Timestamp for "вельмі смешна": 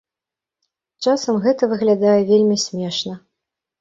2.33-3.13